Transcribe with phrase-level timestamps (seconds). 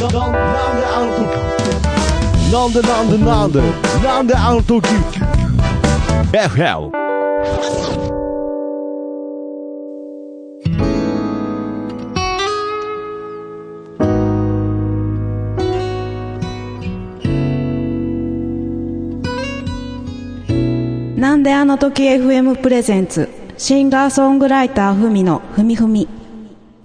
[0.00, 0.10] なん
[2.72, 3.60] でなんでなんで
[4.02, 4.88] なんであの時
[6.32, 6.90] FL
[21.18, 23.28] なんであの時 FM プレゼンツ
[23.58, 26.08] シンガーソングライターふみのふみふみ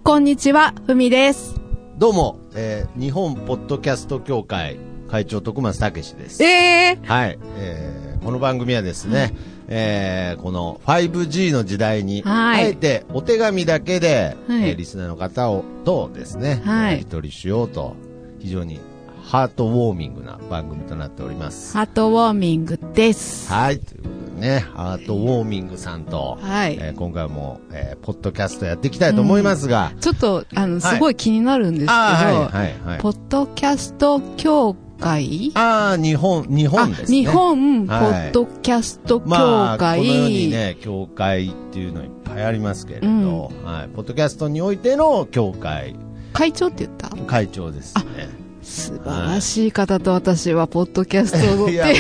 [0.04, 1.56] こんにちは、ふみです。
[1.98, 4.78] どうも、えー日本ポッドキャスト協会
[5.10, 6.44] 会長徳松武史です。
[6.44, 9.36] ええはい、えーこの番組はですね、
[9.68, 12.66] えーこの 5G の時代に、はい。
[12.66, 14.70] あえてお手紙だけで、はい。
[14.70, 16.94] えーリスナーの方をとですね、はい。
[16.94, 17.96] やり取りしようと、
[18.40, 18.80] 非常に
[19.26, 21.74] ハートウォーミングな番組となっております。
[21.76, 23.52] ハートウォーミングです。
[23.52, 33.00] はい、ということでね、ハートウォーミングさんと、はいえー今回も、えーポッドキャストやっていきたいと思いますが、ちょっと、あの、すごい気になるんですけど、はい、はい、はい。
[33.00, 35.52] ポッドキャスト協会？
[35.56, 37.18] ああ、日本、日本ですね。
[37.18, 43.90] 日本ポはいッドキャスト協まあ、この会、ようにね、協会っていうのいっぱいありますけれど、うんはい。
[43.90, 45.96] ポッドキャストにおいての協会、
[46.32, 47.10] 会長って言った？
[47.26, 48.45] 会長ですね。
[48.66, 51.76] 素晴らしい方と私はポッドキャストをい。
[51.76, 51.92] や、も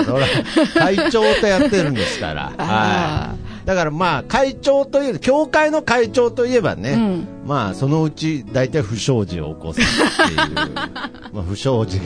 [0.00, 2.42] う、会長とやってるんですから。
[2.58, 3.66] はあい。
[3.66, 7.28] だからまあ、会長という、協会の会長といえばね、うん。
[7.46, 10.38] まあ、そのうち大体不祥事を起こすっていう、
[11.32, 12.04] まあ、不祥事が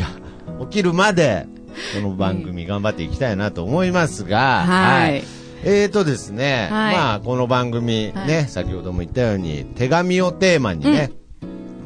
[0.66, 1.46] 起きるまで、
[1.94, 5.24] この番組頑張っていきたいなと思いますが、はい。
[5.64, 6.94] えーとですね、はい。
[6.94, 8.48] まあ、この番組ね、はい。
[8.48, 11.12] 先ほども言ったように、手紙をテーマにね、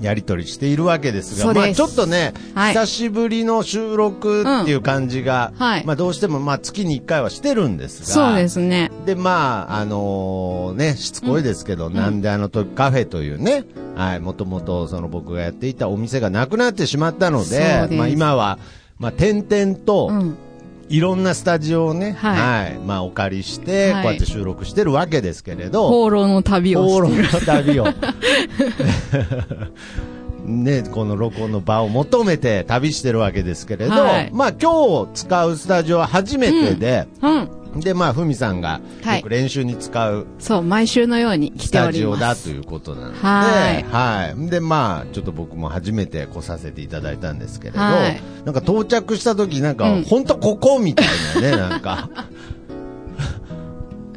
[0.01, 2.73] やり取りしているわけですが、まあちょっとね、はい。
[2.73, 5.59] 久しぶりの収録っていう感じが、うん。
[5.59, 5.87] はい。
[5.87, 8.91] まあどうしてもまあ月に1回はしてるんですが、そうですね。
[9.05, 17.95] で、まあ、あのね、しつこいですけど、なんであの時カフェというね、はい、もともとその僕がやっていたお店がなくなってしまったので、です。
[17.95, 18.59] まあ今は、
[18.99, 20.37] まあ点々と、うん。
[20.89, 24.03] いろんなスタジオをね、は、はいいまあお借りして、はい。
[24.03, 27.09] こうやって収録してるわけですけれど、放浪の旅を放浪。
[27.11, 27.87] の旅を。
[30.47, 37.81] ね、この録音の場を求めて旅してるわけですけれど、はいまあ今日使うスタジオは初めてで、うん。
[37.81, 42.45] で、まあ、ふみさんがはい練習に使うそう、毎週のように来スておタジオだります。
[42.45, 44.51] ということなので、はいはい。
[44.51, 52.09] で、まあ、ちょっと僕も初めて来させていただいたんですけれど、はいなんか到着した時なんか、うんほんとここみたいなね、なんか。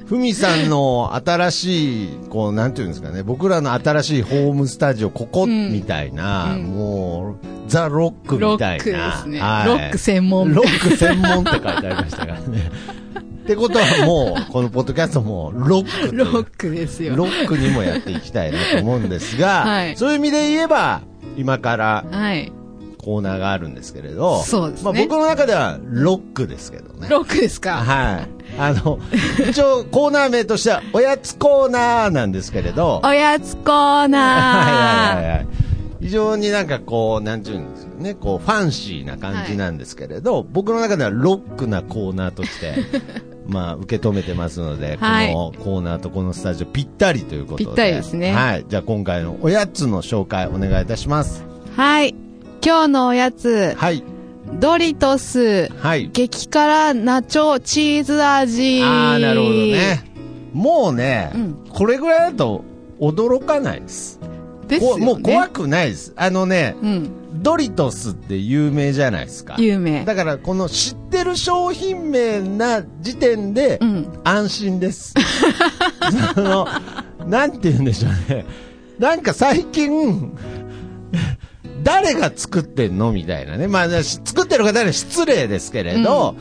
[0.10, 8.84] ふみさんの新しい、こう、なんていうんですかね、僕らの新しいホームスタジオ、ここ、んみたいな、うんもう、ザ・ロックロみたいな。
[8.84, 9.40] ックですね。
[9.40, 10.52] はいロック専門。
[10.52, 12.72] ロック専門って書いてありましたからね。
[13.22, 17.16] ってことはもう、このポッドキャストもロックロックですよ。
[17.16, 21.02] ロックにもやっていきたいなと思うんですが、はいそういう意味で言えば、
[21.38, 22.52] 今からはい。
[22.98, 27.08] コーナーがあるんですけれど、そうですねまあ、僕の中ではロックですけどね。
[27.10, 27.76] ロックですか？
[27.78, 28.39] はい。
[28.60, 29.00] あの、
[29.50, 35.16] 一応コーナー名としては、おやつコーナーなんですけれど、おやつコーナー。
[35.16, 35.48] はいはいはいはい。
[36.02, 42.76] 非常になんかこう、なんていうんですかね、こう、ファンシーな感じなんですけれど、僕の中ではロックなコーナーとして、
[43.48, 47.66] まあ、受け止めてますので、はいこのコーナーとこのスタジオぴったりということで。
[47.66, 48.66] ぴったりですねはい。
[48.68, 51.44] じゃあ今回のおやつの紹介お願いいたします。
[51.76, 52.14] はい。
[52.64, 54.04] 今日のおやつ、はい。
[54.54, 56.10] ドリトス、はい。
[56.12, 58.82] 激辛ナチョチーズ味。
[58.84, 60.04] ああ、なるほどね。
[60.54, 62.66] もうね、うんこれぐらいだと
[63.00, 64.20] 驚かないです。
[64.68, 65.06] ですよね。
[65.06, 66.14] こもう怖くないです。
[66.16, 67.44] あのね、うん。
[67.44, 69.56] ドリトスって有名じゃないですか。
[69.60, 70.04] 有名。
[70.04, 74.20] だからこの知ってる商品名な時点でうん。
[74.24, 75.14] 安心です。
[76.34, 76.68] その、
[77.28, 78.46] なんて言うんでしょうね。
[78.98, 80.36] なんか最近、
[81.84, 83.12] 誰が作ってんの？
[83.12, 83.68] みたいなね。
[83.68, 86.36] まあ、し作ってる方には失礼ですけれど、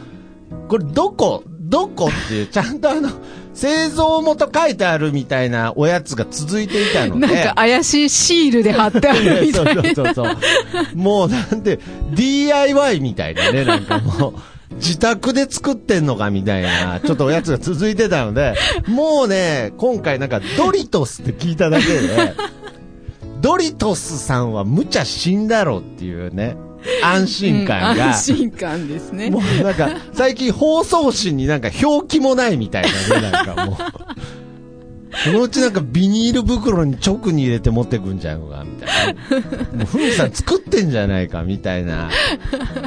[0.69, 3.11] これどこどこっていう、ちゃんとあの、
[3.55, 7.27] 製造元書いてあるみたいなおやつが続いていたので。
[7.27, 9.75] なんか怪しいシールで貼ってあるみたいな。
[9.75, 10.37] そ うそうそうそう。
[10.95, 11.81] もうなんて、
[12.15, 14.35] DIY みたいなね、なんかもう、
[14.77, 18.55] 自宅で作ってんのかみたいな、ちょっとおやつが続いてたので、
[18.87, 22.35] もうね、今回なんかドリトスって聞いただけで、
[23.41, 26.57] ドリトスさんは無茶死んだろっていうね、
[27.03, 29.31] 安心感が、うん安心感ですね。
[29.31, 33.77] もうなんか、最近放送紙になんか表記もないみたいなね、なんかもう。
[35.25, 39.79] そのうちなんかビニール袋に直に入れて持ってくんじゃんのか、みたいな。
[39.79, 42.11] もう、ふみさん作ってんじゃないか、みたいな、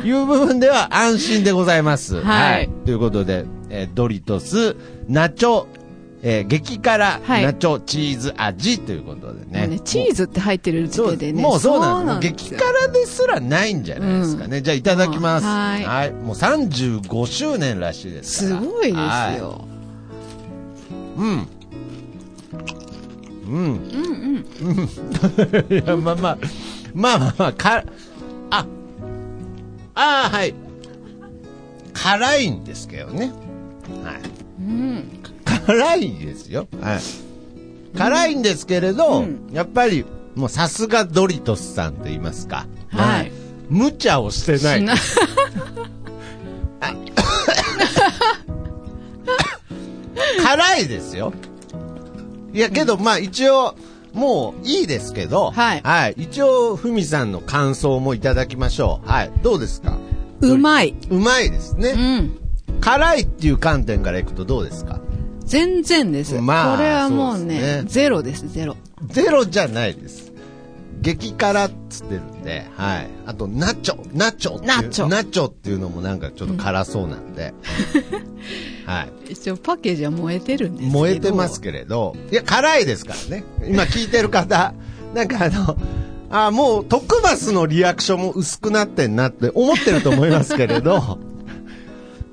[0.04, 2.22] いう部分では安心でございます。
[2.22, 4.76] はいということで、えードリトス、
[5.08, 5.66] ナチョ、
[6.24, 9.60] えー激辛はいナチョチーズ味ということでね。
[9.62, 11.42] もうね、チーズって入ってる時点でね。
[11.42, 12.34] もうそうなんです。
[12.34, 14.62] 激辛ですらないんじゃないですかね。
[14.62, 15.44] じゃあいただきます。
[15.46, 18.62] うんはいもう35周年らしいですから。
[18.62, 19.66] すごいですはよ。
[21.18, 21.48] いうん。
[23.48, 23.56] うん。
[23.56, 24.72] うんう
[25.74, 25.76] ん。
[25.78, 26.38] いや、まあまあ、
[26.94, 27.84] まあまあまあ、か、
[28.50, 28.66] あ、
[29.96, 30.54] ああ、はい。
[31.94, 33.32] 辛いんですけどね。
[34.04, 34.22] はい。
[34.62, 35.21] うん。
[35.68, 36.68] 辛いですよ。
[36.82, 37.00] はい。
[37.98, 40.06] 辛いんですけれど、うんやっぱり、
[40.36, 42.66] もうさすがドリトスさんと言いますか。
[42.90, 43.32] はい。
[43.70, 44.80] 無茶をしてない。
[44.80, 44.96] しな
[50.44, 51.34] 辛いですよ。
[52.54, 53.76] いや、けど、まあ一応、
[54.14, 59.10] もういいですけど、はい一応、ふみさんの感想もいただきましょう。
[59.10, 59.32] はい。
[59.42, 59.98] どうですか？
[60.42, 60.96] うまい。
[61.10, 61.90] うまいですね。
[61.92, 62.80] うん。
[62.82, 65.00] 辛いっていう観点からいくとどうですか？
[65.52, 66.40] 全然です。
[66.40, 68.78] まあこれはもうそうね、ねゼロです、ゼロ。
[69.10, 70.32] ゼロじゃないです。
[71.02, 73.10] 激辛っつってるんで、はい。
[73.26, 77.54] あと、ナチョ、ナチョナチョナチョっていうのもなんかちょっと辛そうなんで、
[78.88, 79.34] はい。
[79.34, 81.00] 一応パッケージは燃えてるんですけど。
[81.00, 83.44] 燃えてますけれど、いや、辛いですからね。
[83.68, 84.74] 今聞いてる方、
[85.14, 85.78] なんかあの、
[86.30, 91.20] あもう、徳マスのリアクションも薄くなってんなって思ってると思いますけれど、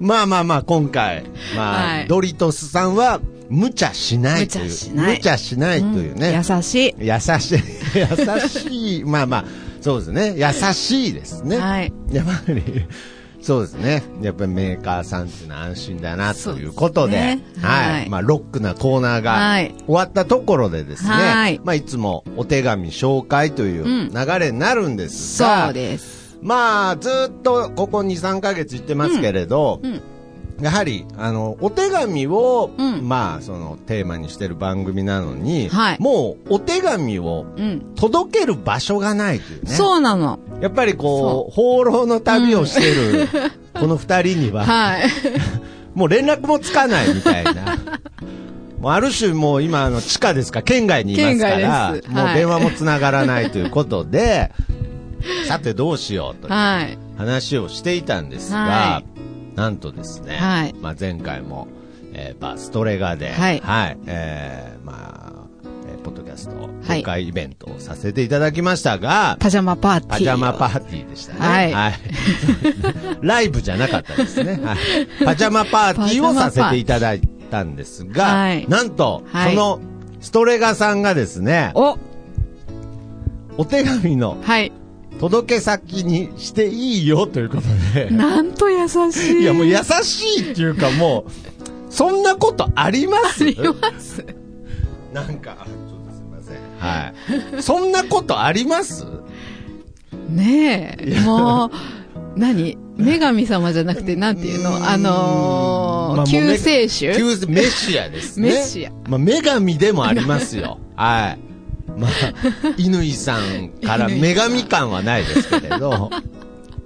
[0.01, 1.25] まあまあまあ、今回、
[1.57, 4.65] まあ、はいドリトスさんは、無茶しないという。
[4.65, 6.29] 無茶しない無茶しないというね。
[6.29, 6.95] うん優しい。
[6.99, 7.59] 優しい、
[7.97, 9.45] 優しい、まあまあ、
[9.81, 10.35] そうですね。
[10.37, 11.59] 優しいですね。
[11.59, 11.93] はい。
[12.13, 12.63] やっぱり、
[13.41, 14.03] そうですね。
[14.21, 26.18] やっぱりメーカーさんっていうのは安心だなということで、そうですねはい、はいまあ、ロックなコーナーがはい終わったところでですね、はいまあ、いつもお手紙紹介といううん流れになるんですが、そうです。
[26.43, 30.03] まあ、ずっとここ2、3ヶ月言ってますけれど、うん。
[30.61, 37.95] やはり、あの、お手紙を、うんまあ、その、テーマにしてる番組なのに、はいもう、お手紙をうん。
[37.95, 39.71] 届ける場所がないというね。
[39.71, 40.39] そうなの。
[40.61, 43.29] やっぱりこう、放浪の旅をしてる、
[43.79, 45.03] この二人には、はい。
[45.95, 47.79] もう連絡もつかないみたいな。
[48.81, 54.53] もうある種もう今あの地下ですか、県外にいますからもうはい電話もつながらないということで、
[55.47, 56.99] さてどうしようというはい。
[57.17, 59.03] 話をしていたんですが、は
[59.57, 60.75] なんとですね、はい。
[60.81, 61.69] まあ前回も、
[62.13, 63.63] えーバストレガで、はい。
[64.07, 65.49] えーまあ、
[65.93, 67.01] えーポッドキャストはい。
[67.01, 70.11] 公開イベントをさせていただきましたが、パジャマパーティー。
[70.11, 71.75] パジャマパーティーでしたね。
[71.75, 71.93] はい。
[73.21, 74.61] ライブじゃなかったですね。
[74.63, 74.79] はい、
[75.25, 77.21] パジャマパーティーをさせていただい
[77.51, 78.67] たんですが、はい。
[78.69, 79.55] なんと、はい。
[79.55, 79.81] その
[80.21, 81.99] ストレガさんがですね、お。
[83.57, 84.71] お手紙のはい。
[85.19, 87.63] 届け先にしていいよということ
[87.95, 89.43] で、なんと優しい。
[89.43, 93.45] いやもう優しいっていうかもう、そんなことあります？
[93.45, 94.25] あります。
[95.13, 96.59] なんか、あちょっとすみません。
[96.79, 97.13] は
[97.59, 97.63] い。
[97.63, 99.07] そんなことあります？
[100.29, 101.21] ねえ。
[101.21, 101.71] もう、
[102.39, 102.77] 何？
[102.99, 104.89] 女神様じゃなくて、なんていうの？
[104.89, 107.13] あのー、まあ救世主？
[107.15, 108.51] 救世メシアですね。
[108.51, 108.91] メシア。
[109.09, 110.79] まあ、女神でもありますよ。
[110.97, 111.48] はい。
[111.99, 112.11] まあ、
[112.77, 116.11] 乾さんから女神感はないですけれど、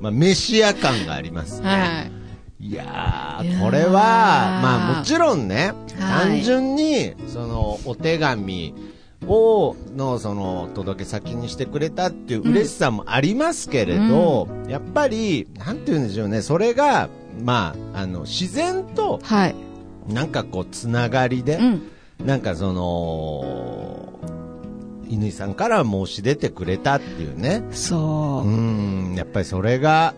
[0.01, 1.69] まあ、メシア感がありますね。
[1.69, 2.13] はい。
[2.65, 8.75] いやー、これは、まあもちろんね、はい単純に、その、お手紙
[9.27, 17.09] を、の、その、届け先にしてくれたっていう嬉しさもありますけれど、やっぱり、なんて言うんでしょうね、それが、
[17.41, 19.55] まあ、あの、自然と、はい。
[20.09, 21.83] なんかこう、つながりで、うん。
[22.25, 24.19] なんかその、
[25.21, 27.63] 乾さんから申し出てくれたっていうね。
[27.73, 28.51] そうう。
[28.51, 30.15] ん、やっぱりそれが、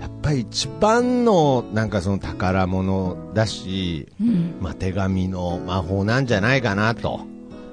[0.00, 4.54] やっぱり一番の、なんかその宝物だし、うん。
[4.60, 7.20] まあ、手紙の魔法なんじゃないかなと。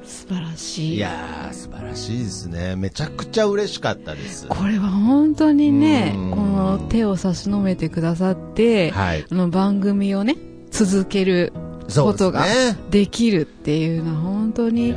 [0.03, 0.95] 素晴らしい。
[0.95, 2.75] いやー、素晴らしいですね。
[2.75, 4.47] めちゃくちゃ嬉しかったです。
[4.47, 9.25] これは本当にねうん、この手を差し伸べてくださって、はい。
[9.29, 10.35] あの番組をね、
[10.71, 11.53] 続ける
[11.95, 12.77] ことがね。
[12.89, 14.95] できるっていうのは本当いにや、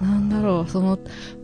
[0.00, 0.98] なんだろう、その、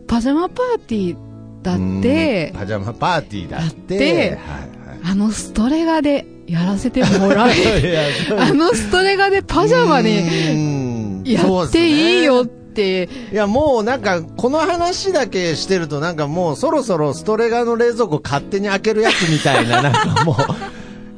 [0.07, 1.17] パジャマパーティー
[1.61, 20.37] だーってうん、パジャマパーティーだって、はいはいあのストレガでやらせてもらえ あのストレガでパジャマでうんやっていいよって、いや、もうなんか、この話だけしてると、なんかもうそろそろストレガの冷蔵庫勝手に開けるやつみたいな、なんかも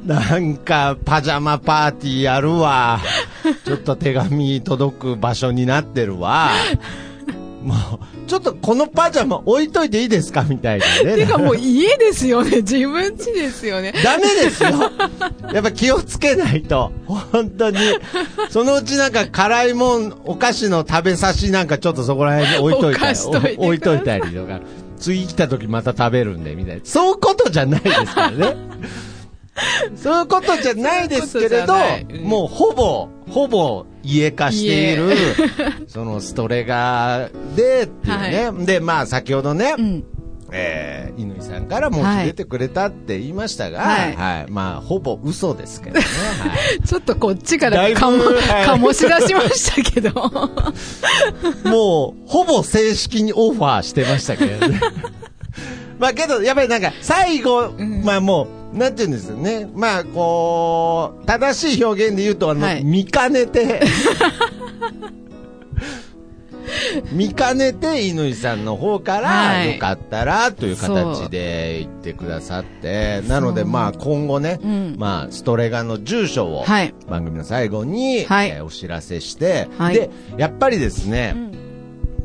[0.04, 3.00] う、 なんか、パジャマパーティーやるわ。
[3.64, 6.50] ちょっと手紙届く場所になってるわ。
[7.62, 11.16] もう、ちょっとこのパジャマ置いといていいですかみたいなね。
[11.16, 12.58] てかもう家ですよね。
[12.62, 13.92] 自分家ですよね。
[14.02, 14.70] ダメですよ。
[15.52, 16.90] やっぱ気をつけないと。
[17.06, 17.78] 本当に。
[18.48, 24.60] そのうちなんか辛いもん、お菓子の食べさしなんかちょっとそこら辺に置いといたり置いといたりとか、
[24.98, 26.80] 次来た時また食べるんで、みたいな。
[26.84, 28.56] そういうことじゃないですからね。
[29.96, 35.14] そういうことじゃないですけれどそううんもうほぼ、ほぼ家化している、
[35.88, 38.64] そのストレガーでっていうね。
[38.66, 40.04] で、まあ先ほどね、うん。
[40.52, 44.50] えー、乾さんからもはい出てくれたって言いましたが、はいはい。
[44.50, 46.04] まあ、ほぼ嘘ですけどね。
[46.42, 46.80] はい。
[46.86, 50.10] ちょっとこっちからかも、はいかもし出しましたけど。
[51.70, 54.80] もう、ほぼ正式にオファーしてましたけどね。
[55.98, 59.68] まあけど、やっぱりなんか、最後、んまあもう、なんていうんですよね。
[59.74, 62.84] まあ、こう、正しい表現で言うと、あの、はい。
[62.84, 63.80] 見かねて、
[67.12, 69.72] 見かねて、乾さんの方から、はい。
[69.74, 74.94] よかったら、という形で言ってくださって、なのでまあ今後ね、うん。
[74.98, 76.94] まあ、ストレガの住所を、はい。
[77.08, 78.50] 番組の最後に、はい。
[78.50, 79.94] えーお知らせして、はい。
[79.94, 81.34] で、やっぱりですね、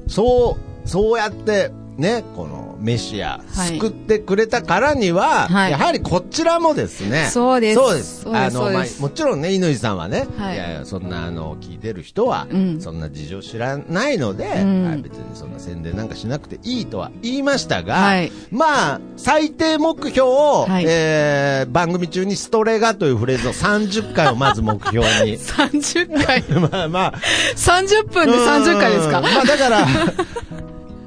[0.07, 3.79] そう、そうやって、ね、この、メシア、はい。
[3.79, 5.71] 救ってくれたからには、はい。
[5.71, 7.75] やはりこちらもですね、そうです。
[7.75, 8.25] そうです。
[8.27, 10.55] あの、まあもちろんね、乾さんはね、はい。
[10.55, 12.81] いやいや、そんな、あの、聞いてる人は、うん。
[12.81, 14.85] そんな事情知らないので、ん。
[14.85, 18.31] はい別にそんな宣伝なんかしなくていいとは言いましたが、はい。
[18.51, 20.85] まあ、最低目標を、はい。
[20.87, 25.37] えー番組中にストレガというフレーズを30回をまず目標に。
[25.39, 26.43] 30回？
[26.71, 27.13] まあまあ、
[27.55, 29.19] 30分で30回ですか？
[29.19, 29.23] うん。
[29.25, 29.87] まあだから、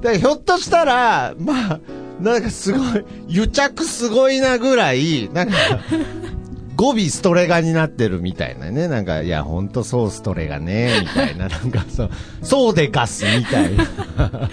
[0.00, 1.80] だひょっとしたら、まあ、
[2.20, 5.56] なんかすごい、癒着すごいなぐらい、なんか、
[6.76, 8.86] 語尾ストレガになってるみたいなね。
[8.86, 11.48] なんか、いや、ほんとそうストレガね、みたいな。
[11.48, 12.10] なんかそう、
[12.42, 14.48] そうでガスみたいな。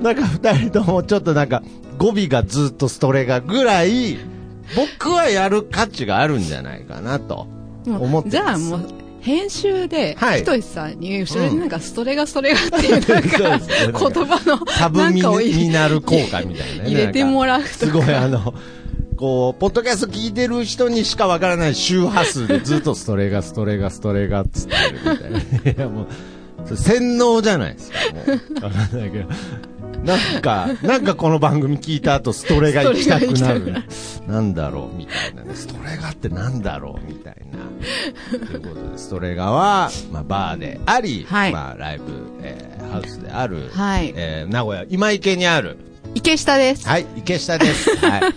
[0.00, 1.62] なんか二人ともちょっとなんか、
[1.98, 4.18] 語尾がずっとストレガぐらい、
[4.76, 7.48] 僕はやる価値があるんじゃないかなと
[7.86, 8.30] 思ってます。
[8.30, 16.90] じゃあもう、編集で、はいひとしさんに、後ろになんか、ストレガストレガっていうなん そうか、ですね言葉の、サブミなんかを入になる効果みたいなね。
[16.90, 18.52] 入れてもらうとかすごいあの、
[19.16, 25.38] こう、ポッドキャスト聞いてる人にしかわからない周波数でずっとストレガ、ストレガ、ストレガっつってるみたいな。
[25.72, 26.06] いやもう、
[26.66, 28.64] それ洗脳じゃないですか、もう。
[28.64, 29.28] わかんないけど。
[30.04, 33.84] なんか、なんかこの番組聞いた後ストレガ行きたくなる。
[34.28, 35.54] なんだろうみたいなね。
[35.54, 38.38] ストレガってなんだろうみたいな。
[38.38, 42.04] ということで、ストレガは、まあ、バーであり、はいまあ、ライブ、
[42.42, 45.78] えーハウスである、はいえー名古屋、今池にある、
[46.14, 46.86] 池下です。
[46.86, 47.96] はい、池下です。
[47.96, 48.22] はい。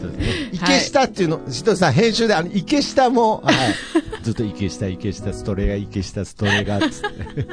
[0.00, 0.50] そうですね。
[0.52, 3.54] 池下っていうの、しとさん、編集で、あの、池下も、はい。
[4.22, 7.46] ずっと池下、池下、ストレガ、池下、ストレガ、つって。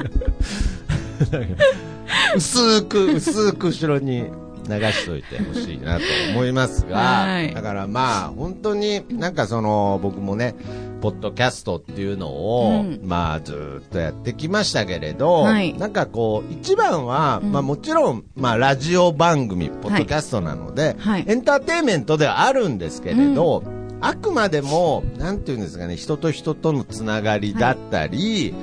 [2.36, 4.30] 薄く、薄く後ろに
[4.68, 7.54] 流しといてほしいなと思いますが、はい。
[7.54, 10.54] だからまあ、本当になんかその、僕もね、
[11.00, 13.00] ポッドキャストっていうのを、うん。
[13.04, 15.72] まあずっとやってきましたけれど、はい。
[15.74, 17.52] なんかこう、一番は、うん。
[17.52, 21.24] まあもちろん、まあラジオ番組、ポッドキャストなので、はい。
[21.26, 23.62] エンターテインメントではあるんですけれど、
[24.00, 28.54] あくまでも、なんていうんですかね、人と人とのつながりだったり、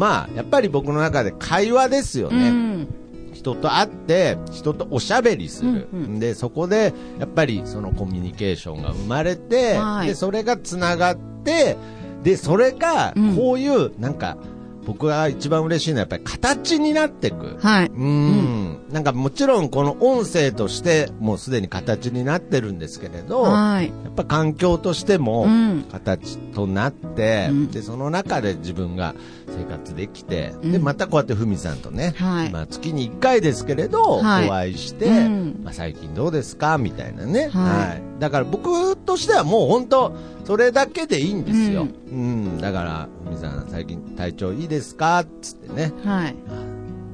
[0.00, 2.48] まあ、やっぱり僕の中で会話ですようね。
[2.48, 2.88] ん。
[3.34, 5.88] 人と会って、人とおしゃべりする。
[5.92, 11.76] うんうで、そこで、やっぱりそのコミュニケーションが生まれて、はいで、それがつながって、
[12.22, 14.38] で、それがうん、こういう、なんか、
[14.86, 17.58] 僕が一番嬉しいのはやっぱり形になっていく。
[17.60, 17.86] はい。
[17.88, 18.59] うん、
[18.90, 23.88] なんかもちろんこの音声としてもうすでに形になってるんですけれど、はい。
[23.88, 25.84] やっぱ環境としてもうん。
[25.90, 27.70] 形となって、うん。
[27.70, 29.14] でその中で自分が
[29.48, 30.72] 生活できて、うん。
[30.72, 32.50] でまたこうやってふみさんとね、はい。
[32.50, 34.48] まあ、月に1回ですけれど、はい。
[34.48, 35.60] お会いして、うん。
[35.62, 36.78] まあ、最近どうですか？
[36.78, 38.20] みたいなね、はい。
[38.20, 42.58] だから僕としてはもう本当それだけでいいんですよ、うん。
[42.58, 45.20] だからふみさん最近体調いいですか？
[45.20, 45.92] っつってね。
[46.04, 46.34] はい。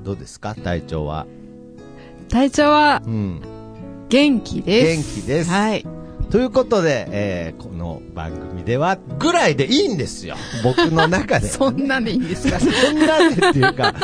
[0.05, 0.55] どうですか？
[0.55, 1.27] 体調は、
[2.29, 3.41] 体調はうん、
[4.09, 5.13] 元気です。
[5.17, 5.87] 元気ですはい。
[6.31, 10.35] ということで、えーこの番組ではぐらいでいいんですよ。
[10.65, 11.47] 僕の中で。
[11.49, 12.59] そんなでいいんですか？
[12.59, 13.95] そんなでっていうか、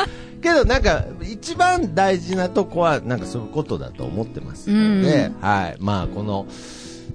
[0.41, 5.75] けどなんか、一番大事なとこは、なんかそういうことだと思ってますので、うんはい。
[5.79, 6.45] まあ、この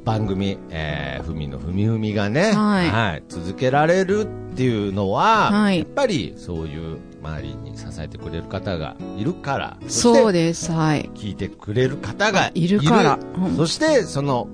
[0.09, 4.23] 番組、えー、ふみのふみふみがね、はい続けられる
[4.53, 10.73] っていうのは、はいやっぱりそういう周りに支えてくれる方がいるから、そうでです。
[10.73, 11.11] はい。
[11.15, 14.49] 聞いてくれる方がいるからうんそして、その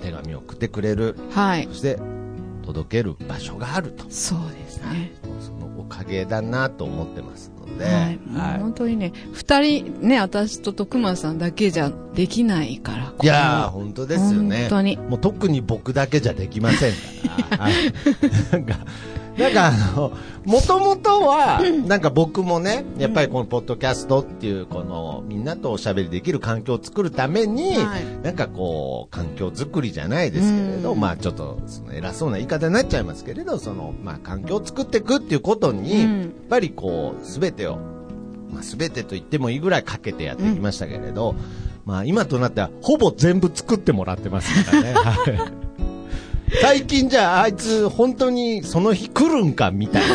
[0.00, 1.74] 手紙を送ってくれる、はいそ。
[1.74, 1.98] して
[2.64, 4.04] 届ける場所があると。
[4.08, 5.12] そうですね。
[5.40, 8.18] そのおかげだなと思ってますので、はい。
[8.28, 13.12] もう本当にね、二人ね、私と徳松さんだけじゃできないから。
[13.22, 14.60] いやー、本当ですよね。
[14.62, 14.96] 本当に。
[14.96, 17.58] もう特に僕だけじゃできませんから。
[17.64, 17.74] はい
[19.38, 20.12] なんか、あの、
[20.44, 28.04] もともとは、なんか僕もね、やっぱりこのポッドキャストっていう、この、みんなとおしゃべりできる環境を作るために、はい。
[28.22, 31.00] なんかこう、環境づくりじゃないですけれど、うん。
[31.00, 36.20] まあちょっと、その偉そうな言い方になっちゃいますけれど、その、まあ環境を作っていくっていうことに、うん。
[36.20, 37.76] やっぱりこう、すべてを、
[38.52, 41.34] まあすべてと言ってもいいぐらいかけてやってきましたけれど、
[41.84, 44.92] まあ今となっては、ほぼ全部作ってもらってますからね。
[44.96, 45.12] は
[45.62, 45.65] い
[46.62, 50.08] 最近じゃあ、あいつ本当にその日来るんかみたいな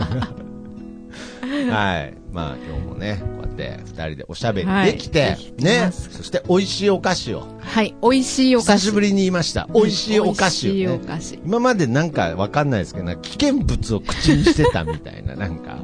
[0.00, 1.70] ね。
[1.70, 2.14] はい。
[2.32, 7.94] まあ今日もね、こうやって二人でおしゃべりできて、はいね、そして美味しいお菓子を、はい。
[8.02, 8.82] 美味しいお菓子。
[8.82, 9.68] 久しぶりに言いました。
[9.72, 10.78] 美味しいお菓子を、ね。
[10.80, 11.38] 美味しいお菓子。
[11.46, 15.78] 今までなんかわかんないですけど、危険物を口にしてたみたいな、なんか、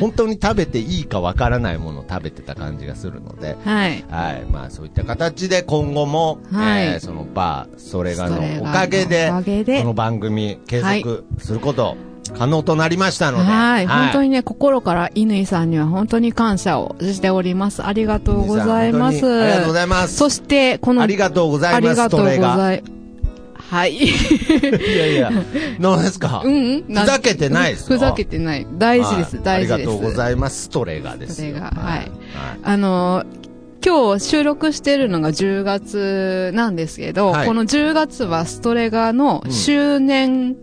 [0.00, 4.04] 本当に食べていいかわからないものを食べてた感じがするので、はい。
[4.10, 4.44] はい。
[4.50, 11.96] まあそういった形で今後も、はいえーそのバー、それがのおかげで、おかげでこの番組継続すること、
[12.36, 13.86] 可能となりましたので、はい。
[13.86, 17.84] 本当にね、心から乾さんには本当に感謝をしております。
[17.84, 19.26] ありがとうございます。
[19.26, 20.16] ありがとうございます。
[20.16, 21.86] そして、この、ありがとうございます。
[21.86, 22.26] ありがとうご。
[22.26, 22.99] ざい
[23.70, 23.94] はい。
[23.94, 24.08] い
[24.98, 25.30] やいや、
[25.78, 26.42] 何ですか？
[26.44, 26.84] うんうん。
[26.84, 27.96] ふざけてないですよ。
[27.96, 28.66] ふざけてない。
[28.78, 29.44] 大事です、はい。
[29.44, 29.74] 大事です。
[29.74, 30.64] ありがとうございます。
[30.64, 31.52] ストレガですよ。
[31.52, 31.98] ストレガはい。
[31.98, 32.10] はい。
[32.64, 33.40] あのー
[33.82, 37.46] 今日収録してるのが10月なんですけど、はい。
[37.46, 40.54] この10月はストレガの周年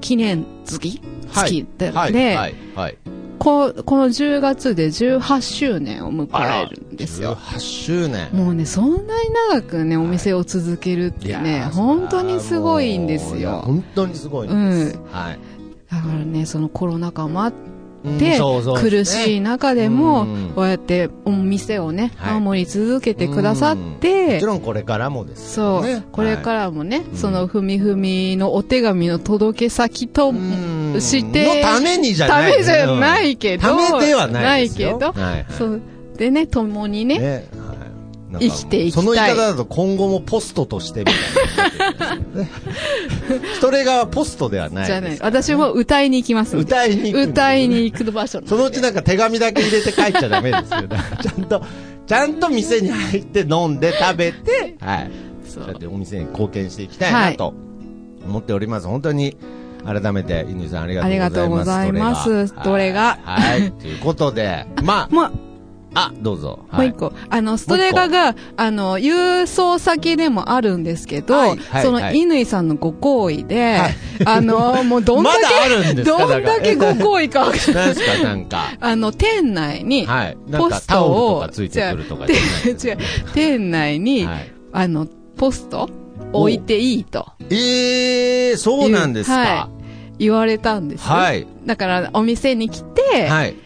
[0.00, 1.00] 記念月、
[1.32, 2.12] 月で、はい、
[2.74, 2.98] はい。
[3.40, 6.28] ここの10月で18周年を迎
[6.62, 7.36] えるんですよ。
[7.36, 8.28] 18周年。
[8.32, 13.62] もうね、そんなに長くね、お店を続けるってね、ー本当にすごいんですよ。
[13.64, 14.98] 本当にすごいんです。
[15.10, 15.38] はい。
[15.90, 22.40] だからね、そのコロナ禍もあって、うんでそうそう苦しい中でもうん、こうやってお店をね、はい。
[22.40, 26.02] 守り続けてくださっもてち、ろんこれからもですそう。
[26.12, 27.16] これからもね、うん。
[27.16, 30.96] そのふみふみのお手紙の届け先とうん。
[31.00, 32.52] して、のためにじゃない。
[32.52, 34.98] ためじゃないけど、ためではないですよ。
[34.98, 35.80] ないけど、そう、
[36.16, 37.46] でね、共にね、
[38.38, 39.02] 生きていきたい。
[39.02, 42.46] その言い方だと今後もポストとしてみたいな。
[43.60, 44.86] それがポストではないです。
[44.86, 46.56] じゃない、私も歌いに行きます。
[46.56, 50.82] 歌いに行く歌いに行く場所そのうちなんか手紙だけ入れて帰っちゃダメですよ。
[51.22, 51.62] ちゃんと、
[52.06, 55.10] ちゃんと店に入って飲んで食べて、 はい。
[55.44, 57.54] そそうやってお店に貢献していきたいなと
[58.24, 58.86] 思っております。
[58.86, 59.36] 本当に、
[59.84, 61.30] 改めて、乾さんありがとうございます。
[61.30, 62.54] ありがとうございます。
[62.54, 62.62] どれが？
[62.64, 63.18] どれが？
[63.24, 63.60] はい。
[63.62, 63.72] はい。
[63.72, 65.32] ということで、まあ、もう、
[65.94, 66.60] あ、どうぞ。
[66.70, 67.12] もう一個。
[67.28, 76.18] あの、ストレガが、あの、郵送先でもあるんですけど、はいはいその、はい乾さんのご好意で、はいあの、もうどんだ まだあけ、るんですか？
[76.18, 77.86] どんだけご好意かわかんない。
[77.86, 78.64] 何ですか、なんか。
[78.80, 80.06] あの、店内に、
[80.52, 82.98] ポストを、とかついてくるとかじゃないです 違う、
[83.34, 85.88] 店内に、はいあの、ポスト
[86.32, 89.36] 置いていいとええー、そうなんですか。
[89.38, 89.68] は
[90.20, 91.04] 言われたんです。
[91.04, 91.46] はい。
[91.64, 93.56] だから、お店に来て、はい。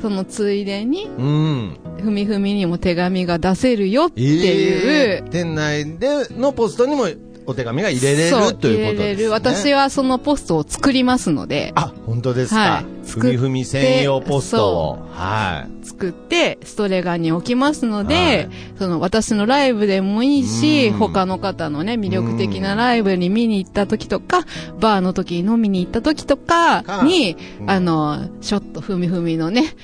[0.00, 1.76] そのついでに、うん。
[2.02, 7.06] ふみふみにも手紙が出せるよっていう、えー店内でのポストにも
[7.46, 8.92] お手紙が入れれるということですね。
[8.92, 9.30] 入れれる。
[9.30, 12.60] 私はそのポストを作りますので、あ、本当ですか。
[12.60, 12.84] はい。
[13.08, 14.98] ふみふみ専用ポストを。
[15.10, 18.48] は作って、ストレガに置きますので、はい。
[18.78, 20.98] その私のライブでもいいし、うん。
[20.98, 24.44] 他の方のね、魅力的なライブに見に行った時とか、
[24.80, 27.70] バーの時に飲みに行った時とかに、うん。
[27.70, 29.74] あの、ちょっとふみふみのね、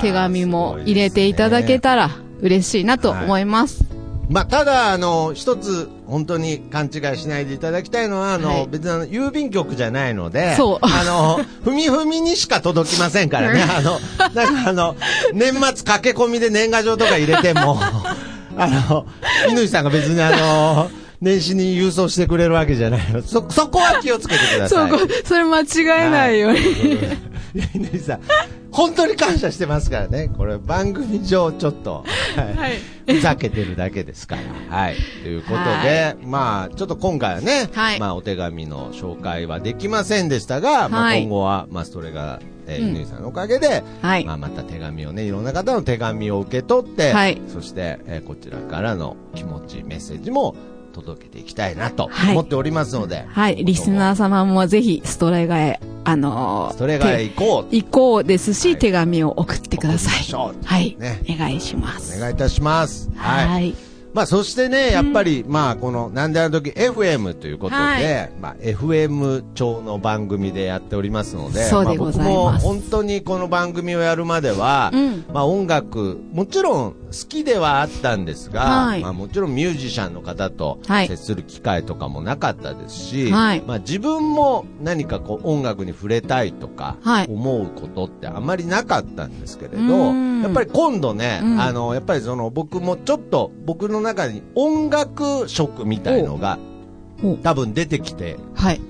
[0.00, 3.93] 手紙も入れていただけたら嬉しいなと思います。
[4.30, 14.96] まあ、ただ、あの、一つ、本当に勘違いしないでいただきたいのは、あの、はい別にあの、郵便局じゃないので、そうあの、ふみふみにしか届きませんからね、あの、なんかあの、
[15.34, 17.78] 年末駆け込みで年賀状とか入れても、
[18.56, 19.06] あの、
[19.48, 23.22] 乾さんが別にあの、年始に郵送してくれるわけじゃないの。
[23.22, 24.90] そ、そこは気をつけてください。
[24.90, 26.58] そう、こそれ間違えないように。
[26.58, 26.62] い
[27.54, 28.20] や、乾さん、
[28.74, 30.28] 本当に感謝してますからね。
[30.36, 32.04] これ番組上ちょっと、
[32.36, 32.54] はい。
[32.56, 32.72] はい。
[33.06, 34.42] ふざけてるだけですから。
[34.76, 34.96] はい。
[35.22, 38.00] ということで、まあ、ちょっと今回はね、はい。
[38.00, 41.22] まあ、お手紙の紹介はできませんでしたが、まあ、はい。
[41.22, 42.94] 今後は、まあ、それが、えー、うん。
[42.96, 44.24] 乾さんのおかげで、はい。
[44.24, 47.40] まあ、また手紙をね、いろんな方の手紙を受け取って、はい。
[47.46, 50.56] そして、えーこちらからの気持ち、メッセージも
[50.94, 57.74] 届けていきたいなとはい思っておりますので、はい、リスナー様もぜひストレガへ、あのーそれが手行こう。
[57.74, 60.64] 行こうですし、はい手紙を送ってください。
[60.64, 62.16] はい、ねお願いします。
[62.16, 63.10] お願いいたします。
[63.16, 63.48] はい。
[63.48, 63.74] はい。
[64.14, 79.00] まあ、そしてね、やっぱり、まあ、この、なんであの時 FM ということで、はいまあ、FM 調の番組でやっておりますので、そうでございますあ、僕も本当にこの番組をやるまでは、うんまあ、音楽、もちろん好きではあったんですが、はい。
[79.00, 81.08] まあ、もちろんミュージシャンの方とはい。
[81.08, 83.62] 接する機会とかもなかったですし、はい。
[83.66, 87.26] まあ、自分も何かこう音楽に触れたいとかはい。
[87.30, 90.42] 思うことってあまりなかったんですけれど、うん。
[90.42, 91.60] やっぱり今度ね、うん。
[91.60, 96.58] あの、やっぱりその僕もちょっと僕の中に音楽色みたいのが
[97.22, 97.36] お。
[97.36, 98.80] 多分出てきて、はい。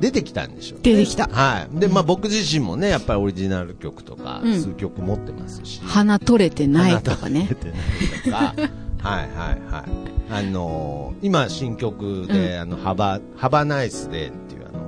[0.00, 0.82] 出てきたんでしょうね。
[0.82, 1.78] 出てきたはい。
[1.80, 5.80] で、まあ僕自身もね、やっぱりオリジナル曲とかうん数曲持ってますし。
[5.84, 7.54] 鼻取れてないとかね出。
[7.54, 7.80] てない
[8.24, 8.54] とか。
[9.08, 9.84] はいはいはい。
[10.30, 14.80] あのー今新曲で、あの、幅、幅ナイスデーっていうあの、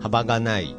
[0.00, 0.76] 幅がない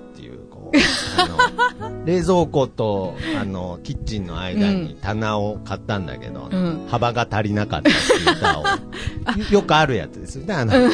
[1.17, 6.87] あの、冷蔵庫と、あの、キッチンの間に棚を買ったんだけど、うん。
[6.87, 8.69] 幅が足りなかったっていう歌を、よ
[9.51, 10.53] よくあるやつですよね。
[10.53, 10.89] あの、あの、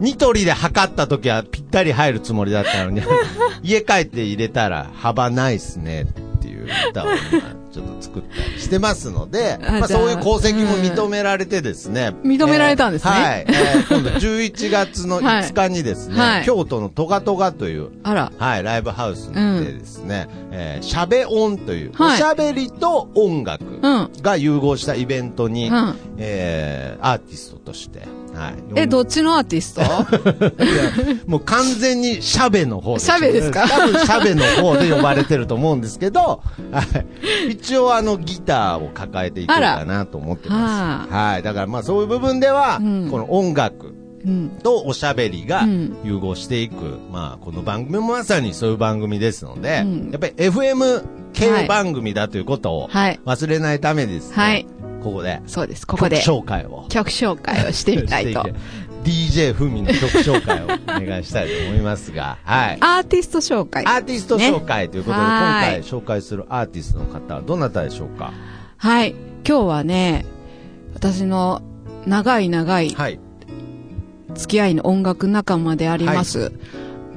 [0.00, 3.02] ニトリで測った時はぴったり入るつもりだったのに、
[3.62, 12.14] 家帰って入れたら幅ないっすねっていう歌を今ちょっと作ったりしてますので、まあそういう功績も認められてですね。
[12.22, 13.10] 認められたんですね。
[13.10, 13.46] はい。
[13.48, 16.44] えー今度 11月の5日にですね、はい。
[16.44, 18.32] 京都のトガトガという、あら。
[18.38, 22.14] はい、ライブハウスでですね、えーしゃべ音という、はい。
[22.14, 24.10] おしゃべりと音楽うん。
[24.22, 25.96] が融合したイベントに、うん。
[26.18, 28.02] えーアーティストとして、
[28.34, 28.54] はい。
[28.76, 29.82] え、どっちのアーティスト？
[31.26, 33.68] もう完全にシャベの方シャベですか？
[33.68, 36.82] 多分シャベの方で呼ばれてると思うんですけど、は
[37.46, 41.12] い、一応あのギターを抱えていこうかなと思ってます。
[41.12, 41.42] ははい。
[41.42, 43.08] だからまあそういう部分では、うん。
[43.10, 44.50] この音楽うん。
[44.62, 45.96] とおしゃべりがうん。
[46.04, 50.10] 融合していく、まあこの番組もまさにそういう番組ですので、うん。
[50.10, 51.68] やっぱり FM は系い。
[51.68, 53.20] 番組だということをはい。
[53.24, 54.66] 忘れないためにですね、はい
[55.02, 55.86] ここでそうです。
[55.86, 56.86] ここで曲紹介を。
[56.88, 58.44] 曲紹介をしてみたいと
[59.04, 60.68] DJ ふみの曲紹介をお
[61.06, 62.78] 願いしたいと思いますが、はい。
[62.80, 63.84] アーティスト紹介。
[63.84, 68.32] アーティスト紹介ということで、ね今はい回紹介するアーティストの方はどなたでしょうか？
[68.76, 69.14] はい。
[69.46, 70.24] 今日はね、
[70.94, 71.62] 私の
[72.06, 73.18] 長い長いはい。
[74.34, 76.52] 付き合いの音楽仲間であります、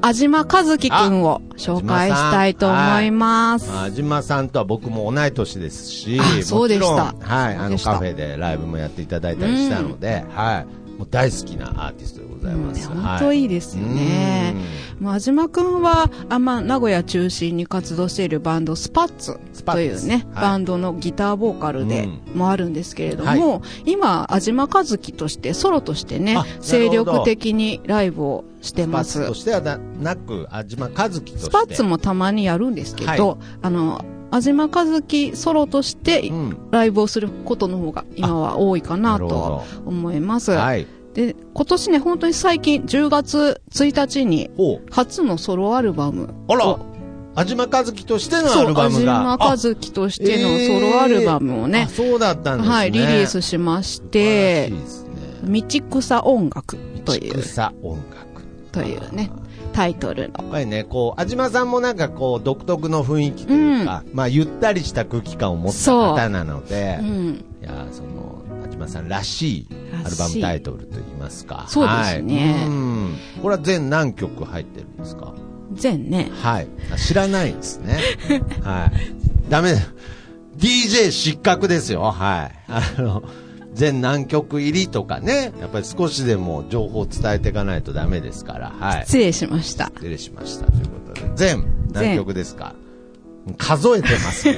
[0.05, 3.71] 安島和樹くんを紹介したいと思います。
[3.71, 10.65] あ島さんとは僕も同い年ですし、あそうでしたはい、あのカフェでライブもやっていただいたりしたので、はい。
[10.99, 12.89] もう大好きなアーティストざいます。
[12.89, 14.55] うんはい本当いいですよね。
[14.99, 29.19] もう安島くんは、あまあ、名古屋中心に活動しているバンド、スパッツというね、はいバンドのギターボーカルでうもあるんですけれども、今、安島和樹として、ソロとしてね精力的にライブをしてスパッます。
[29.19, 31.39] ツとしてはななく、あ島和樹として。
[31.39, 36.57] スパッツもたまにやるんですけど、はいあの、安島和樹ソロとしてうん。
[36.71, 40.51] ライブをすることの方が今は多いかなと思います。
[40.51, 40.87] はい。
[41.15, 44.51] で、今年ね、本当に最近10月1日に。
[44.91, 46.79] 初のソロアルバムあらを
[47.35, 49.37] 安島和樹としてのアルバムが。
[49.39, 52.75] 安島和樹としてのソロアルバムをあね、そうだったんですね。
[52.75, 54.71] はい、リリースしましてし
[55.43, 55.61] ね。
[55.61, 58.25] 道草音楽という、草音楽。
[58.73, 59.31] というね、
[59.71, 60.43] タイトルの。
[60.43, 67.45] やっぱりね、こう、安島さんもなんかこう、独特の雰囲気というか、まあ、ゆったりした空気感を持った方なので、うん。
[67.61, 68.44] いや、その、安
[68.85, 69.67] 島さんらしい
[70.05, 71.65] アルバムタイトルといいますか。
[71.67, 73.17] そうですねはいうん。
[73.41, 75.33] これは全何曲入ってるんですか？
[75.73, 76.29] 全ね。
[76.41, 76.67] はい。
[76.93, 77.99] あ知らないんですね。
[78.63, 79.49] はい。
[79.49, 79.79] ダメだ。
[80.57, 82.01] DJ 失格ですよ。
[82.11, 82.51] はい。
[82.69, 83.23] あの、
[83.73, 89.05] 全何曲入りとかね、やっぱり少しでも情報を伝えていかないとダメですから、はい。
[89.05, 89.91] 失礼しました。
[89.95, 90.65] 失礼しました。
[90.67, 92.73] ということで、全何曲ですか？
[93.57, 94.57] 数えてますね。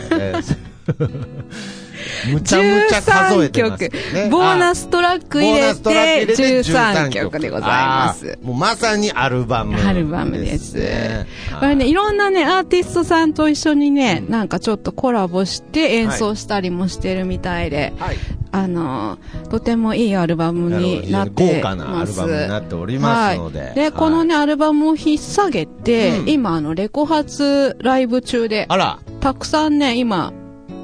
[2.32, 4.30] むちゃむちゃ数え13てます曲ね。。
[4.30, 8.39] ボーナスストラック入れて13曲でございます。
[8.41, 11.28] もうまさにアルバム、アルバムですね
[11.60, 18.17] これね、いろんなね、アーティストさんと一緒にね、なんかちょっとコラボして演奏したりもしてるみたいで、はい。
[18.52, 23.60] あのー、とてもいいアルバムになって豪華なアルバムになっておりますので。
[23.60, 23.76] はい。
[23.76, 30.32] で、このね、アルバムを引っ提げて、うん今、あの、レコ発ライブ中で、あら、たくさんね、今、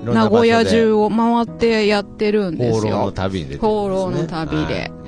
[0.04, 3.12] 名古屋中を回ってやってるんです放浪のよ。
[3.12, 5.04] 旅に出てるんですね放浪の旅ではい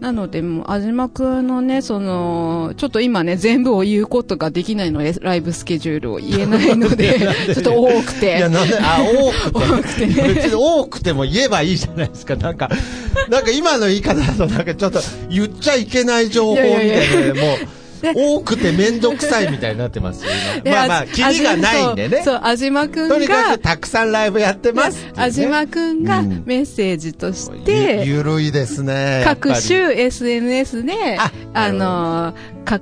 [0.00, 7.18] なので、もう、安島くんのね、その、ちょっと今ね、全部を言うことができないので、ライブスケジュールを言えないので、
[7.54, 8.48] ちょっと多くいや、て。
[8.48, 8.98] なんで、あ、
[9.52, 10.06] 多くて。
[10.06, 12.36] 別に多くても言えばいいじゃないですか。
[12.36, 12.68] なんか、
[13.28, 17.79] なんか今の言い方だとなんかちょっと言っちゃいけない情報みたいなので、もう、で
[18.14, 20.24] 多くて面倒くさいみたいになってます。
[20.26, 22.22] よ、今でまあまあ、あキリがないんでね。
[22.24, 26.42] そう、安島くんが、とにかくたくさんライブやってます安島くんがうん。
[26.46, 29.22] メッセージとしゆて、ゆるいですね。
[29.24, 32.34] 各種 SNS で、ああの、
[32.64, 32.80] か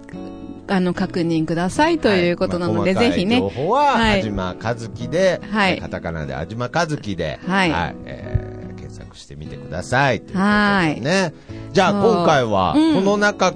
[0.68, 3.06] あの、確認くださいということなので、はい。
[3.06, 3.38] まあぜひね。
[3.38, 4.18] 情報は、はい。
[4.18, 5.80] 安島和樹で、はい。
[5.80, 7.72] カタカナで安島和樹で、はい。
[8.04, 10.20] えー検索してみてください。
[10.20, 11.00] ということではい。
[11.00, 11.34] ね。
[11.72, 12.94] じゃあ、今回は、うん。
[12.94, 13.54] この中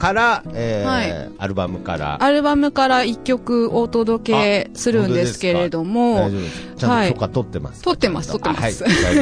[0.00, 1.30] から、えーはい。
[1.38, 6.30] アルバムから、アルバムから一曲お届けするんですけれども。
[6.76, 7.80] ちゃんと許可取ってます。
[7.80, 8.84] か、取ってます取ってます。
[8.84, 9.16] あはい。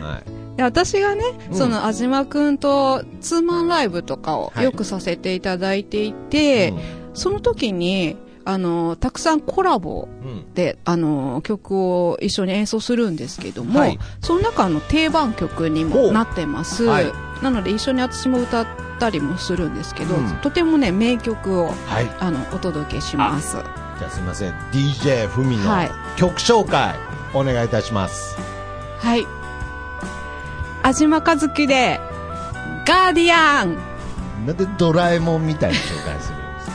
[0.00, 0.56] はい。
[0.56, 1.56] で 私がね、うん。
[1.56, 4.64] その、安島くんとツーマンライブとかをはい。
[4.64, 6.78] よくさせていただいていて、うん。
[7.12, 8.16] その時に、
[8.46, 10.54] あの、たくさんコラボうん。
[10.54, 13.98] で、あの、曲を一緒に演奏するんですけども、はい。
[14.22, 16.84] その中の定番曲にもなってます。
[16.84, 18.66] はいなので一緒に私も歌っ
[18.98, 22.10] たりもするんですけど、うんとてもね、名曲を、はい。
[22.18, 23.56] あの、お届けします。
[23.98, 24.52] じゃあすいません。
[24.72, 26.94] DJ ふみのはい曲紹介、
[27.34, 28.36] お願いいたします。
[29.00, 29.26] はい。
[30.82, 32.00] 安島和樹で、
[32.86, 33.76] ガーディアン
[34.46, 36.72] なんでドラえもんみたいに紹介するんですか？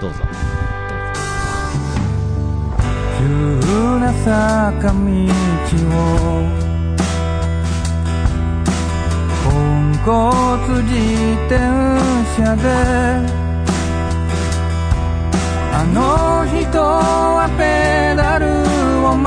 [0.00, 0.18] どうぞ。
[3.18, 3.24] 急
[3.98, 6.65] な坂道を
[10.06, 10.14] 自
[11.48, 11.58] 転
[12.36, 12.62] 車で
[15.72, 18.46] あの人はペダル
[19.02, 19.26] を全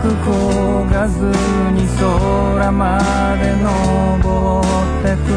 [0.00, 1.20] く焦がず
[1.74, 2.98] に空ま
[3.38, 5.28] で登ってく。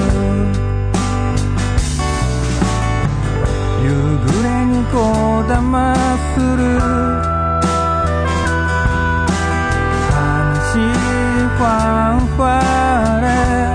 [3.84, 3.86] 夕
[4.26, 4.96] 暮れにこ
[5.50, 6.80] だまする。
[10.08, 10.16] 寂
[10.72, 10.88] しい
[11.58, 13.22] ファンファー
[13.66, 13.69] レ。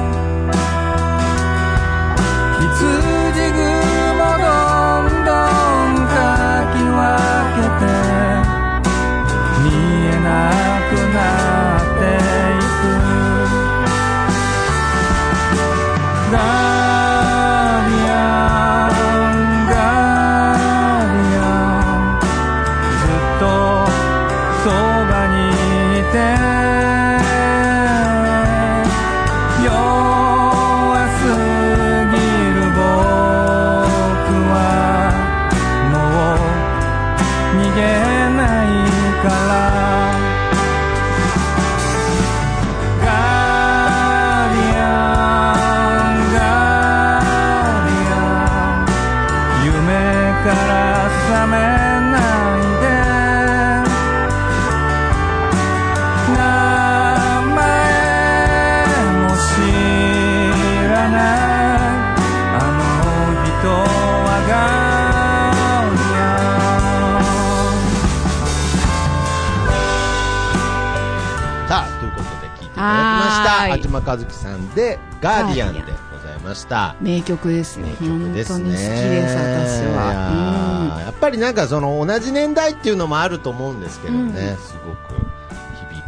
[71.69, 73.51] さあ、ということで聞いていただきました。
[73.53, 76.95] はーい安島和樹さんで、ガーディアンでございました。
[77.01, 77.87] 名曲ですよ。
[77.87, 78.65] 名曲ですね。
[78.65, 80.99] 本当に好きです、私は。
[81.01, 86.03] ーやっぱりなんかその同じ年代っていうのもあると思うんですけどね、うんすごく響く、は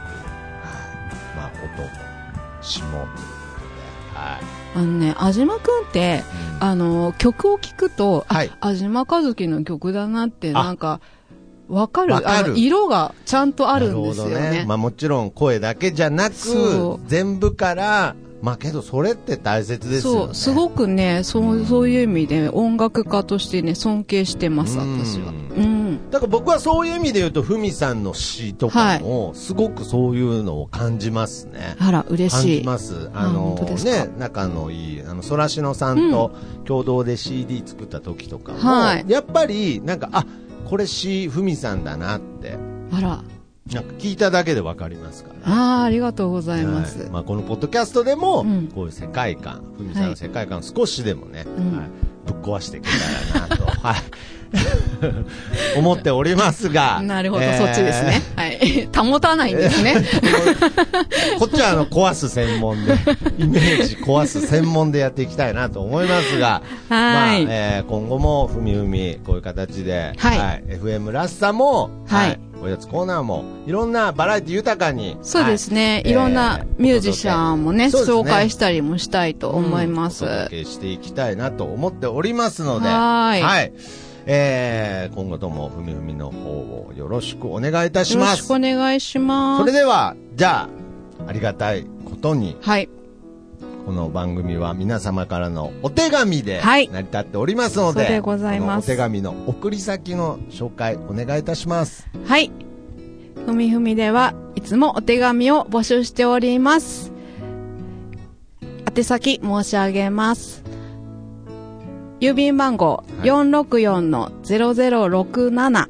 [1.15, 1.89] い、まあ音も
[2.61, 3.61] 詩もということ
[4.13, 4.43] で、はい。
[4.77, 4.83] うん。
[4.83, 6.23] あのね、安島くんって、
[6.61, 11.01] あの、曲を聴くと、あはい安島和樹の曲だなって、なんか、
[11.69, 14.65] わかるわかる色がちゃんとあるんですよなるほどね。
[14.67, 20.21] まあもちろん声だけじゃなくそ、全部から、まあけどそれって大切ですよね。
[20.27, 25.33] そう、すごくね、そう、そういう意味で音楽家としてね、尊敬してます、うん私は。
[25.57, 26.11] うん。
[26.11, 31.75] だから僕はそういう意味で言うと、ふみさんの詩とかも、すごくそういうのを感じますね。
[31.81, 32.61] あら、嬉感しい。
[32.61, 33.11] じます。
[33.15, 33.91] ああの本当ですか？
[34.07, 36.33] ね、仲のいい、あの、そらしのさんと
[36.67, 40.27] 共同で CD 作った時とかも、はいやっぱり、なんか、あ、
[40.67, 42.59] これ詩、ふみさんだなって、
[42.93, 43.23] あら、
[43.73, 45.53] なんか聞いただけでわかりますから。
[45.53, 47.01] ああ、ありがとうございます。
[47.01, 47.11] はい。
[47.11, 48.69] まあ、このポッドキャストでも、うん。
[48.69, 51.77] こういう世界観、ふみさんの世界観を少しでもね、うん。
[51.77, 51.91] はい、
[52.27, 52.89] ぶっ壊していけ
[53.33, 53.97] たらなと、はい、
[55.77, 57.01] 思っておりますが。
[57.03, 58.23] なるほど、えーそっちですね。
[58.37, 58.89] はい。
[58.97, 59.95] 保たないんですね。
[61.39, 62.93] こっちはあの壊す専門で、
[63.39, 70.65] イメージ壊す専門でやっていきたいなと思いますが、まあ、はいえー今後もふみふみ、こういう形で、はい。
[70.69, 72.39] FM らしさも、はい。
[72.63, 76.03] おやつコーナーも、いろんなバラエティ豊かに、そうですね。
[76.05, 76.11] はい。
[76.11, 77.91] いろんなミュージシャンもね、ね。
[77.91, 80.25] 紹介したりもしたいと思います。
[80.25, 83.73] うんお届けしていきたいなと思っておりますので、はーい
[84.27, 88.49] えー、今後ともふみふみの方をよろしくお願いいたしよろします。
[88.49, 89.61] くお願いします。
[89.61, 90.69] それでは、じゃ
[91.25, 92.89] あ、ありがたいことに、はい。
[93.87, 102.09] この番組は皆様からのお手紙ではい成り立っておりますので、そうでございますお手紙の送り先の紹介お願いいたします。
[102.25, 102.51] はい。
[103.47, 107.13] ふみふみではいつもお手紙を募集しております。
[108.93, 110.66] 宛先申し上げます。
[112.21, 113.29] 郵便番号はい。
[113.29, 115.89] 464-0067、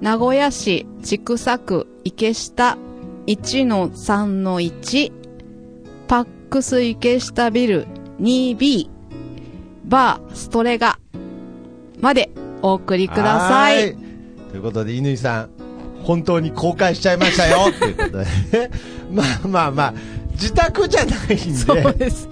[0.00, 2.76] 名古屋市千種区池下
[3.26, 5.12] 1-3-1
[6.08, 7.86] パックス池下ビル
[8.20, 8.88] 2B
[9.84, 10.98] バーストレガ。
[12.00, 12.30] まで
[12.62, 13.54] お送りくださ。
[13.54, 13.96] はい。
[14.50, 15.50] ということで、乾さん、
[16.02, 17.72] 本当に公開しちゃいましたよ。
[17.78, 18.28] ということで、ね、
[19.10, 19.94] まあまあまあ、
[20.40, 22.26] 自宅じゃないんそうで、です。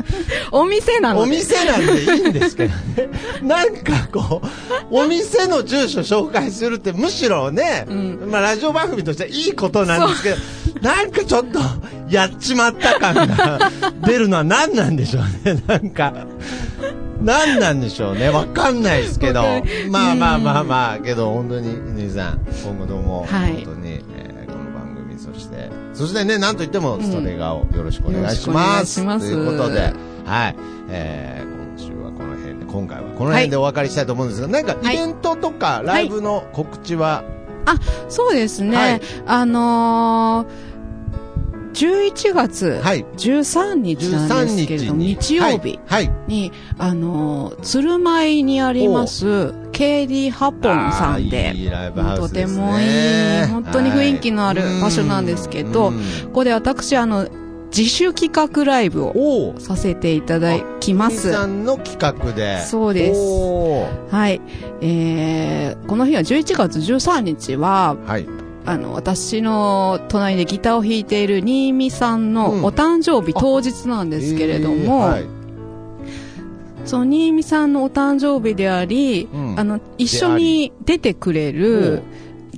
[0.50, 1.22] お店なので。
[1.24, 3.08] お店なんでいいんですけどね。
[3.42, 4.46] なんかこう、
[4.90, 10.36] お店の住所紹介するってむしろね、うんまあラジオ番組としてはいいことなんですけど、
[10.80, 11.60] なんかちょっと、
[12.08, 13.70] やっちまった感が
[14.06, 16.14] 出るのは何なんでしょうね、なんか。
[17.22, 19.42] 何なんでしょうね、わかんないですけど。
[19.90, 25.68] まあまあまあまあ、けど本当に、乾さん、今後とも、はい本当に、えーこの番組、そして、
[25.98, 29.02] そしてね、なんといっても、ストレガをよろしくお願いします。
[29.02, 29.92] ますということで、
[30.24, 30.56] はい。
[30.90, 37.24] えー、今週はこの辺で、今回はこの辺でお別れしたいと思うんですが、なんかイベントとか、ライブの告知は、
[38.08, 38.76] そうですね。
[38.76, 43.04] はいあのー、11月はい。
[43.16, 46.06] 13日なん13ですけれども、日曜日はい。
[46.06, 46.12] はい。
[46.28, 52.46] に、あのー、鶴舞にあります、KD ハポンさんでいいですね。
[52.46, 57.28] てもいい、本当に雰囲気のある場所なんですけど、はいうんここで私、あの、
[57.70, 61.30] 自主企画ライブをさせていただきます。
[61.30, 62.60] 乾さんの企画で。
[62.62, 63.20] そうです
[64.10, 64.40] はい。
[64.80, 68.26] えー、この日は11月13日は、はい。
[68.66, 75.37] あの、私の隣でギターを弾いている新見さんのうんお誕生日当日なんですけれども、えーはい
[76.84, 79.60] その新見さんのお誕生日であり、うん。
[79.60, 82.02] あの、一緒に出てくれる、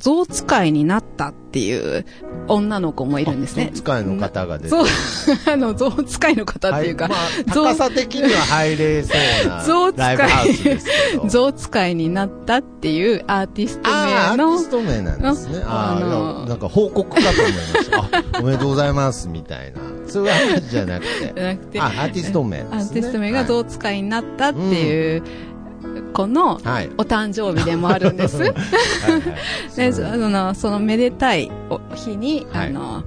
[0.00, 2.04] 象使いになったっていう
[2.48, 3.76] 女の子もいるんですねあ。
[3.76, 4.86] 使いの方が出てそう、
[5.52, 7.12] あの、象使いの方っていうか、はい
[7.46, 11.28] まあ、象高さ的には入れそうな象使い。
[11.28, 15.62] 象使いになったっていうアーティストああ、ア名ーティの、スト名なんですね。
[15.66, 17.98] ああのなんか報告かと思いました。
[17.98, 19.80] あ、おめでとうございます、みたいな。
[20.06, 21.32] そういう話じゃなくて。
[21.34, 22.76] じゃなくて、あ、アーティスト名ですね。
[22.78, 25.22] アーティスト名がはい象使いになったっていう
[26.11, 26.90] 子のはい。
[26.99, 28.38] お誕生日でもあるんです。
[28.42, 28.61] はいはい
[29.77, 33.03] で、その、そのめでたいお日に、はいあの、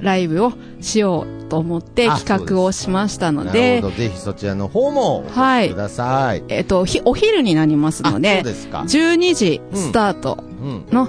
[0.00, 3.96] ライブをしようと思ってあ企画をしましたのでほ、ど。
[3.96, 6.42] ぜひそちらの方もおはい越しください。
[6.48, 8.84] えっと、ひお昼になりますので、ですか。
[8.86, 10.84] 12時スタートうん。
[10.92, 11.08] の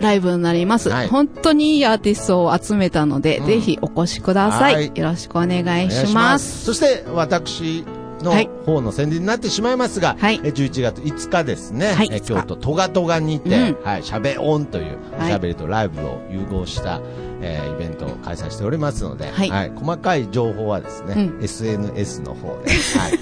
[0.00, 0.90] ライブになります。
[0.90, 4.74] はい本当にいいアーティストを集めたので、うんぜひお越しください。
[4.74, 6.64] はいよろしくお願いお願いします。
[6.66, 7.84] そして、私
[8.26, 8.50] のはい。
[8.66, 10.40] 方の宣伝になってしまいますが、はい。
[10.42, 12.08] え11月5日ですね、はい。
[12.10, 13.84] え5日京都トガトガにて、うん。
[13.84, 15.28] はい、しゃべオンという、はい。
[15.28, 17.00] しゃべりとライブを融合した、
[17.40, 19.70] えーイベントを開催しておりますので、はい。
[19.74, 21.44] 細かい情報はですね、うん。
[21.44, 23.18] SNS の方で、はい。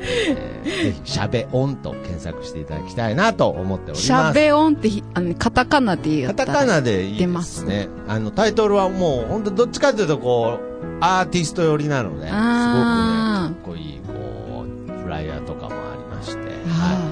[0.00, 4.02] えーぜひ、しゃべオンと検索していただきたいなと思っております。
[4.02, 7.88] しゃべ音ってひ、あの、カタカナで言カったらタカナでいいですすね。
[8.06, 10.68] あの、タイトルはもう、本当どっちかというと、こう、
[11.00, 13.97] アーティスト寄りなので、すごくね、かあっこいい、
[15.08, 16.38] フライヤーとかもありまして。
[16.38, 16.48] はい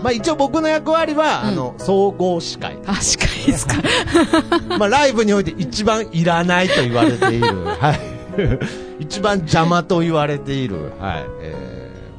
[0.03, 2.79] まあ一応僕の役割は、うんあの、総合司会。
[2.87, 3.75] あ、司会ですか。
[4.79, 9.03] まあライブにおいて一番いらないと言われている、 はい。
[9.03, 11.25] 一番邪魔と言われている、はい。
[11.41, 11.77] えー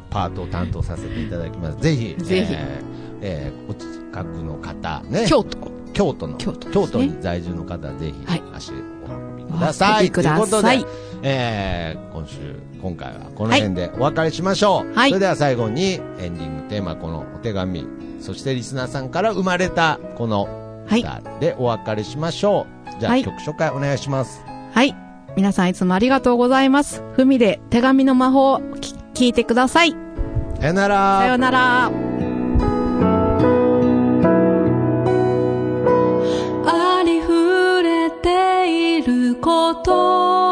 [0.10, 1.78] パートを担当させていただきます。
[1.80, 2.86] ぜひ、ぜひえー
[3.22, 5.26] えーお近くの方、ね。
[5.28, 5.58] 京都。
[5.94, 9.94] 京都の、京都ね京都に在住の方、ぜひ、はい足をお運びください。
[9.94, 12.38] お運びくださいということで、えー、今週、
[12.82, 14.94] 今回はこの辺でお別れしましょう。
[14.94, 17.88] はいそれでは最後に、エンディングテーマ、このお手紙、
[18.22, 20.48] そしてリスナーさんから生まれた、この
[20.88, 21.02] はい。
[21.02, 22.66] 歌でお別れしましょ
[22.98, 23.00] う。
[23.00, 24.42] じゃあ、はい曲紹介お願いします。
[24.74, 24.96] はい。
[25.36, 27.04] 皆さんいつもありがとうございます。
[27.13, 29.96] ふみで手紙の魔法をき聞いてください。
[30.60, 31.20] さよなら。
[31.20, 31.92] さようなら。
[36.66, 40.47] ありふれている言葉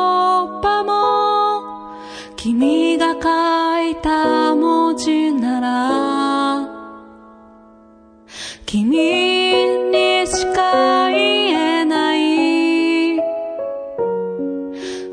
[8.66, 8.90] 君
[9.92, 13.20] にしか言えない。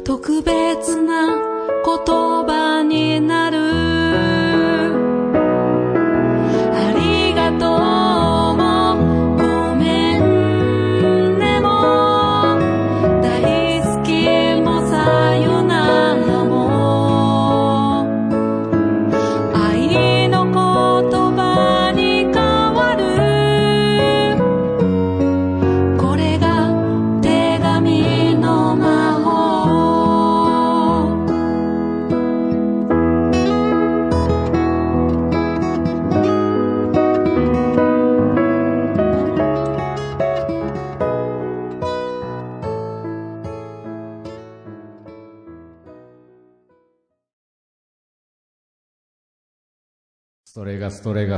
[0.04, 1.36] 特別な
[1.84, 2.31] こと